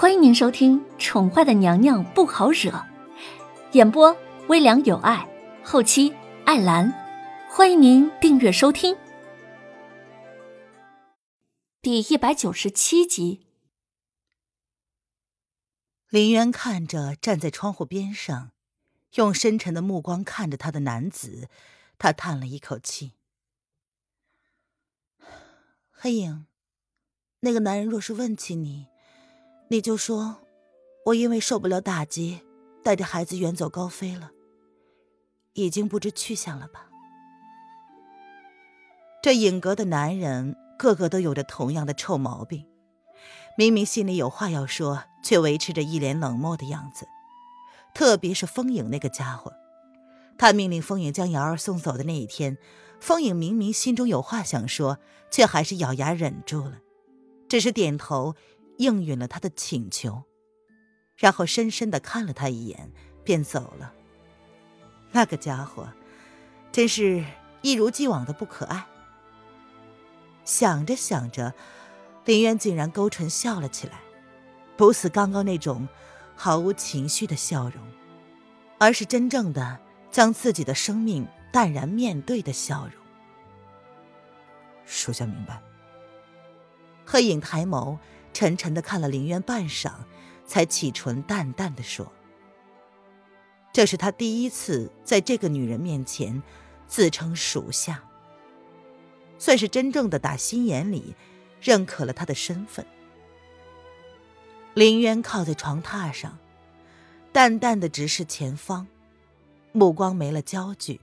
[0.00, 2.70] 欢迎您收听《宠坏的娘娘不好惹》，
[3.72, 5.28] 演播微凉有爱，
[5.64, 6.14] 后期
[6.46, 6.88] 艾兰。
[7.50, 8.96] 欢迎您订阅收听。
[11.82, 13.44] 第一百九十七集。
[16.08, 18.52] 林渊看着站在窗户边上，
[19.14, 21.48] 用深沉的目光看着他的男子，
[21.98, 23.14] 他叹了一口气
[25.90, 26.46] ：“黑影，
[27.40, 28.86] 那个男人若是问起你，
[29.70, 30.38] 你就说，
[31.04, 32.40] 我因为受不了打击，
[32.82, 34.30] 带着孩子远走高飞了，
[35.52, 36.86] 已经不知去向了吧。”
[39.22, 42.64] 这影阁的男人个个都有着同样的臭毛病。
[43.58, 47.06] 明明心里有话要说，却维持着一脸冷漠的样子。
[47.92, 49.52] 特别是风影那个家伙，
[50.38, 52.56] 他命令风影将瑶儿送走的那一天，
[53.00, 54.98] 风影明明心中有话想说，
[55.30, 56.78] 却还是咬牙忍住了，
[57.48, 58.36] 只是点头
[58.78, 60.24] 应允了他的请求，
[61.16, 62.90] 然后深深的看了他一眼，
[63.22, 63.92] 便走了。
[65.12, 65.86] 那个家伙，
[66.72, 67.24] 真是
[67.62, 68.86] 一如既往的不可爱。
[70.44, 71.54] 想着想着。
[72.24, 74.00] 林渊竟然勾唇笑了起来，
[74.76, 75.88] 不似刚刚那种
[76.36, 77.82] 毫无情绪的笑容，
[78.76, 83.02] 而是真正的将自己的生命淡然面对的笑容。
[84.84, 85.62] 属下明白。
[87.06, 87.96] 黑影抬眸，
[88.38, 89.92] 沉沉的看了林渊半晌，
[90.46, 92.12] 才启唇淡淡的说
[93.74, 96.40] ：“这是他第一次在这个女人面前
[96.86, 98.04] 自称属下，
[99.40, 101.16] 算是真正的打心眼里。”
[101.60, 102.86] 认可了他的身份。
[104.74, 106.38] 林渊靠在床榻上，
[107.32, 108.86] 淡淡的直视前方，
[109.72, 111.00] 目光没了焦距。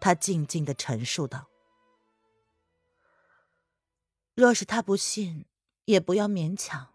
[0.00, 1.48] 他静静的陈述道
[4.34, 5.44] ：“若是他不信，
[5.90, 6.94] 也不要勉强。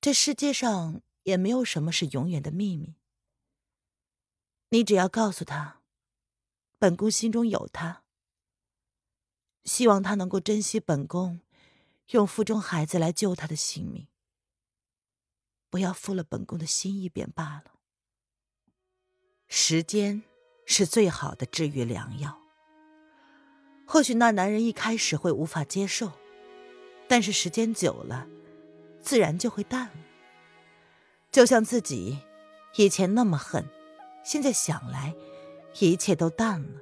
[0.00, 2.96] 这世界上也没有什么是永远的秘密。
[4.70, 5.80] 你只要告诉他，
[6.78, 8.02] 本宫心中有他。”
[9.64, 11.40] 希望他能够珍惜本宫
[12.08, 14.08] 用腹中孩子来救他的性命，
[15.70, 17.74] 不要负了本宫的心意便罢了。
[19.46, 20.24] 时间
[20.66, 22.40] 是最好的治愈良药。
[23.86, 26.12] 或许那男人一开始会无法接受，
[27.12, 28.26] 但是时间久了，
[29.02, 29.92] 自然就会淡了。
[31.30, 32.20] 就像自己
[32.76, 33.68] 以前那么恨，
[34.24, 35.14] 现在想来，
[35.78, 36.80] 一切都淡了。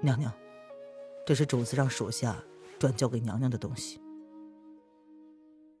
[0.00, 0.32] 娘娘。
[1.26, 2.36] 这是主子让属下
[2.78, 4.00] 转交给娘娘的东西。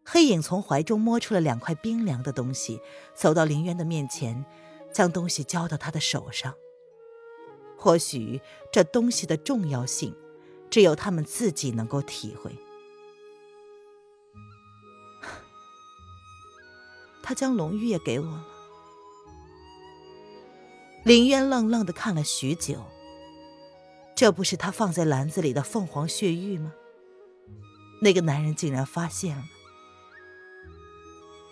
[0.04, 2.80] 黑影从怀中摸出了两块冰凉的东西，
[3.14, 4.44] 走到林渊的面前，
[4.92, 6.52] 将东西交到他的手上。
[7.78, 8.40] 或许
[8.72, 10.12] 这东西的重要性，
[10.70, 12.56] 只有他们自己能够体会。
[17.22, 18.46] 他将龙玉也给我了。
[21.04, 22.84] 林渊愣愣的看了许久。
[24.14, 26.74] 这不是他放在篮子里的凤凰血玉吗？
[28.02, 29.44] 那个男人竟然发现了。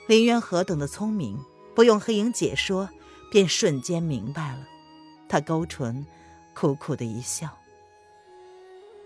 [0.07, 1.43] 林渊何等的聪明，
[1.75, 2.91] 不用黑影解说，
[3.31, 4.69] 便瞬间明白了。
[5.31, 6.07] 他勾唇，
[6.55, 7.57] 苦苦的一笑。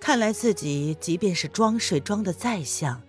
[0.02, 3.00] 看来自己即便是装睡装的再像，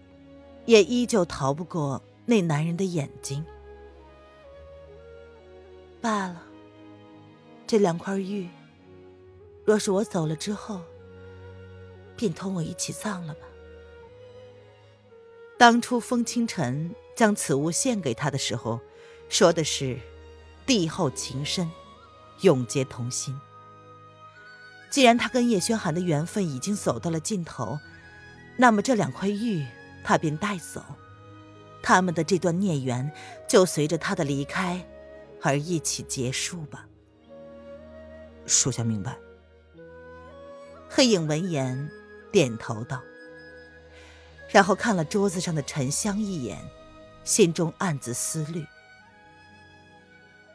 [0.68, 3.44] 也依旧逃不过那男人的眼睛。
[6.00, 6.44] 罢了，
[7.66, 8.48] 这两块玉。
[9.66, 10.82] 若是我走了之后，
[12.16, 13.48] 便同我一起葬了吧。
[15.58, 18.80] 当初风清晨将此物献给他的时候，
[19.30, 20.00] 说的是
[20.68, 21.72] “帝后情深，
[22.42, 23.36] 永结同心”。
[24.94, 27.80] 既然他跟叶轩寒的缘分已经走到了尽头，
[28.56, 29.66] 那么这两块玉
[30.04, 30.86] 他便带走，
[31.82, 33.12] 他们的这段孽缘
[33.48, 34.86] 就随着他的离开
[35.42, 36.86] 而一起结束吧。
[38.46, 39.18] 属下明白。
[40.88, 41.90] 黑影闻言，
[42.32, 43.02] 点头道，
[44.48, 46.60] 然后看了桌子上的沉香一眼，
[47.24, 48.64] 心中暗自思虑：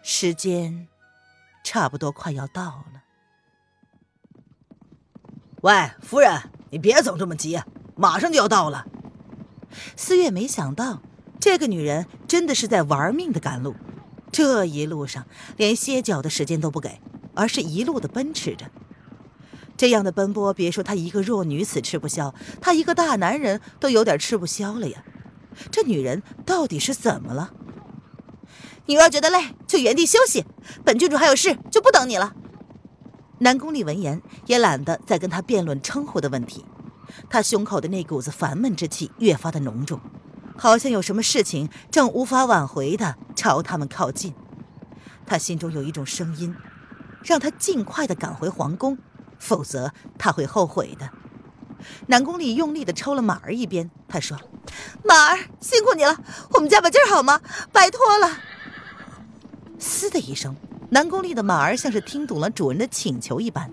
[0.04, 0.86] 时间
[1.64, 3.02] 差不多快要到了。
[5.62, 6.40] 喂，夫人，
[6.70, 7.60] 你别走这么急，
[7.96, 8.86] 马上就要到了。
[9.96, 11.02] 思月没想到，
[11.40, 13.74] 这个女人真的是在玩命的赶路，
[14.30, 15.26] 这一路上
[15.56, 17.00] 连歇脚的时间都不给，
[17.34, 18.70] 而是一路的奔驰着。
[19.76, 25.02] 这样的奔波，别说她一个弱女子吃不消，她一个大男人都有点吃不消了呀！
[25.72, 27.50] 这女人到底是怎么了？
[28.86, 30.44] 你若觉得累，就原地休息。
[30.84, 32.32] 本郡主还有事，就不等你了。
[33.38, 36.64] 南宫丽闻言也懒得再跟他辩论称呼的问题，
[37.30, 40.00] 他胸口的那股子烦闷之气越发的浓重，
[40.56, 44.34] 好像有什么事情正无法挽回的朝他们靠近。
[45.24, 46.54] 他心中有一种声音，
[47.22, 48.98] 让他尽快的赶回皇宫，
[49.38, 51.10] 否则他会后悔的。
[52.06, 54.36] 南宫丽用力的抽了马儿一鞭，他说
[55.04, 56.16] ：“马儿，辛苦你了，
[56.54, 57.40] 我们加把劲儿好吗？
[57.70, 58.38] 拜托了。”
[59.78, 60.56] 嘶的一声，
[60.90, 63.70] 南宫丽的马儿像是听懂了主人的请求一般，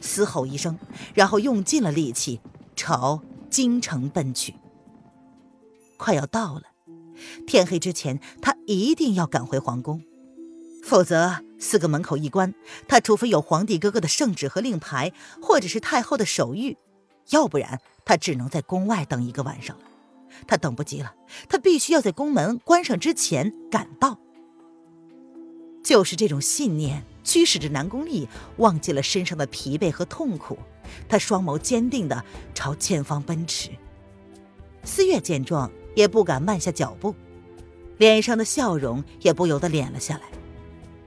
[0.00, 0.78] 嘶吼一声，
[1.14, 2.40] 然后用尽了力气
[2.74, 4.54] 朝京城奔去。
[5.96, 6.62] 快要到了，
[7.46, 10.02] 天黑之前，他一定要赶回皇宫，
[10.84, 12.54] 否则四个门口一关，
[12.88, 16.76] 他除非有皇帝哥哥的圣旨和令牌，或者是太后的手谕，
[17.30, 19.82] 要不然他只能在宫外等一个晚上了。
[20.46, 21.14] 他等不及了，
[21.48, 24.18] 他必须要在宫门关上之前赶到。
[25.82, 30.58] 就是这种信念驱使着南宫丽忘记了身上的疲惫和痛苦，
[31.08, 33.70] 他双眸坚定地朝前方奔驰。
[34.84, 37.14] 思月见状也不敢慢下脚步，
[37.98, 40.22] 脸上的笑容也不由得敛了下来。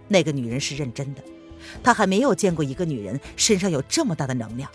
[0.07, 1.23] 那个女人是认真的，
[1.83, 4.69] 她还没有见过一个女人身上有这么大的能量，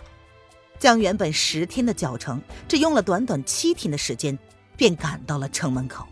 [0.79, 4.37] 将原本十天的脚程，只用了短短七天的时间，
[4.75, 6.05] 便赶到了城门口。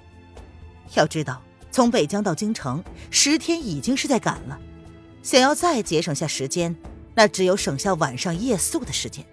[0.95, 1.41] 要知道。
[1.75, 2.81] 从北疆到京城，
[3.11, 4.57] 十天已经是在赶了。
[5.21, 6.73] 想要再节省下时间，
[7.13, 9.25] 那只有省下晚上夜宿的时间。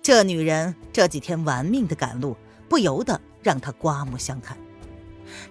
[0.00, 2.34] 这女人这几天玩命的赶路，
[2.70, 4.56] 不由得让他刮目相看。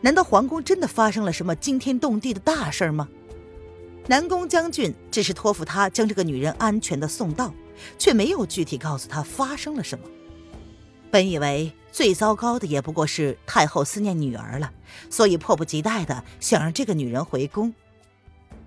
[0.01, 3.07] 难道皇宫真的发生了什么惊天动地的大事吗？
[4.07, 7.53] 南宫将军只是托付他将这个女人安全的送到，
[7.99, 10.05] 却没有具体告诉他发生了什么。
[11.11, 11.73] 本以为。
[11.91, 14.73] 最糟糕的也不过是太后思念女儿了，
[15.09, 17.75] 所以迫不及待的想让这个女人回宫。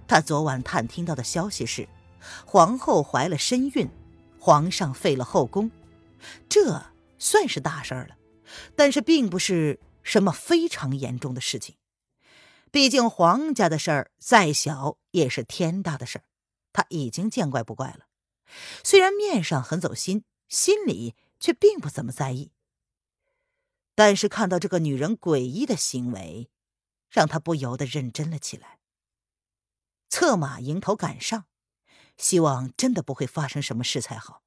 [0.06, 1.88] 他昨晚探听到的消息是，
[2.44, 3.88] 皇后怀了身孕，
[4.38, 5.70] 皇上废了后宫，
[6.50, 6.84] 这
[7.18, 8.16] 算是大事儿了，
[8.76, 11.76] 但是并不是什么非常严重的事情。
[12.70, 16.24] 毕竟皇家的事儿再小也是天大的事儿，
[16.74, 18.00] 他已经见怪不怪了。
[18.82, 21.14] 虽然面上很走心，心里
[21.44, 22.52] 却并不怎么在意。
[23.94, 26.48] 但是看到这个女人诡异的行为，
[27.10, 28.78] 让他不由得认真了起来。
[30.08, 31.44] 策马迎头赶上，
[32.16, 34.42] 希望真的不会发生什么事才好。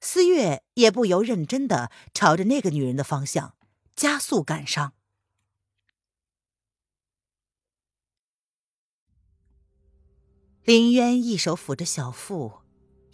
[0.00, 3.56] 思月也不由认真的朝着那个女人的方向
[3.94, 4.94] 加速赶上。
[10.64, 12.62] 林渊一手抚着小腹，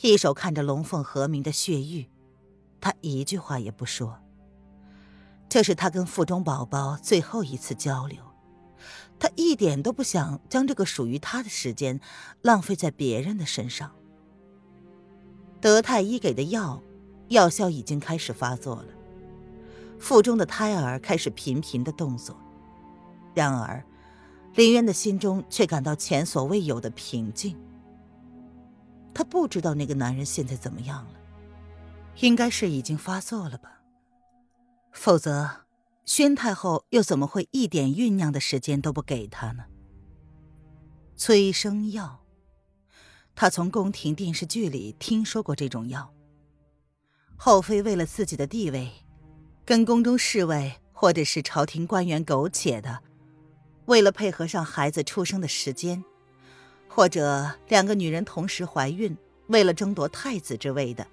[0.01, 2.11] 一手看着龙凤和鸣的血玉，
[2.85, 4.21] 他一句话也不说。
[5.49, 8.19] 这是他跟腹中宝宝最后一次交流，
[9.19, 11.99] 他一点都不想将这个属于他的时间
[12.43, 13.91] 浪费在别人的身上。
[15.63, 16.83] 德太医给的药，
[17.29, 18.89] 药效已经开始发作了，
[19.99, 22.37] 腹中的胎儿开始频频的动作。
[23.33, 23.83] 然而，
[24.57, 27.57] 林渊的心中却感到前所未有的平静。
[29.15, 31.13] 他不知道那个男人现在怎么样了，
[32.21, 33.81] 应该是已经发作了吧。
[34.93, 35.67] 否则，
[36.05, 39.65] 宣太后又怎么会一点酝酿的时间都不给他呢？
[41.17, 42.25] 催生药，
[43.35, 46.13] 他从宫廷电视剧里听说过这种药。
[47.37, 48.91] 后妃为了自己的地位，
[49.65, 53.01] 跟宫中侍卫或者是朝廷官员苟且的，
[53.87, 56.05] 为了配合上孩子出生的时间，
[56.89, 59.17] 或者两个女人同时怀孕，
[59.49, 61.05] 为了争夺太子之位的。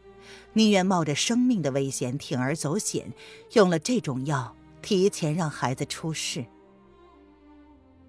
[0.53, 3.11] 宁愿冒着生命的危险铤而走险，
[3.53, 6.45] 用了这种药，提前让孩子出世。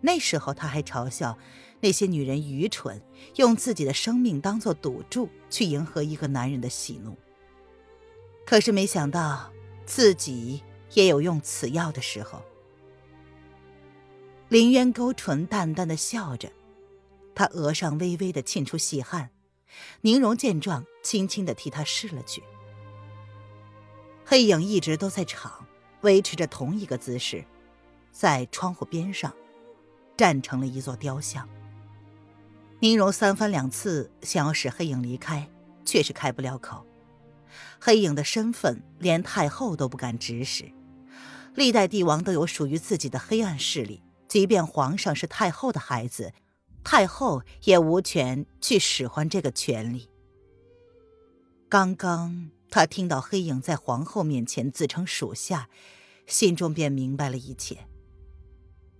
[0.00, 1.38] 那时候他还嘲笑
[1.80, 3.00] 那些女人愚蠢，
[3.36, 7.16] 用自己的生命当做赌注去迎合一个男人的喜怒。
[8.44, 9.52] 可是没想到
[9.86, 10.62] 自己
[10.94, 12.42] 也有用此药的时候。
[14.48, 16.50] 林渊勾唇淡淡的笑着，
[17.34, 19.30] 他额上微微的沁出细汗。
[20.02, 22.42] 宁荣见状，轻轻的替他试了去。
[24.24, 25.66] 黑影一直都在场，
[26.02, 27.44] 维持着同一个姿势，
[28.10, 29.34] 在窗户边上
[30.16, 31.48] 站成了一座雕像。
[32.80, 35.48] 宁荣三番两次想要使黑影离开，
[35.84, 36.86] 却是开不了口。
[37.80, 40.72] 黑影的身份连太后都不敢指使，
[41.54, 46.32] 历代帝王都有属于自己的黑暗势力，即便皇上是太后的孩子。
[46.84, 50.08] 太后也无权去使唤这个权利。
[51.72, 55.70] 刚刚他听到黑影在皇后面前自称属下，
[56.26, 57.86] 心中便明白了一切。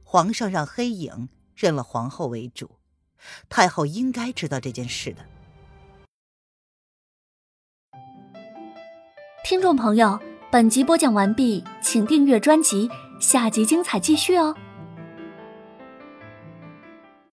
[0.03, 2.79] 皇上让黑影认了皇后为主，
[3.51, 5.19] 太后应该知道这件事的。
[9.45, 10.19] 听众朋友，
[10.51, 12.89] 本集播讲完毕，请订阅专辑，
[13.21, 14.57] 下集精彩继续哦。